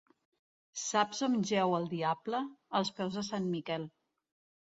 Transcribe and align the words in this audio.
Saps 0.83 1.19
on 1.27 1.35
jeu 1.49 1.75
el 1.81 1.85
diable? 1.91 2.41
Als 2.79 2.91
peus 3.01 3.17
de 3.19 3.25
sant 3.27 3.47
Miquel. 3.53 3.87